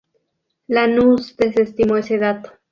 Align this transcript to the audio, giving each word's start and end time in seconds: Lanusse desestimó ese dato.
Lanusse 0.67 1.35
desestimó 1.37 1.95
ese 1.95 2.17
dato. 2.17 2.49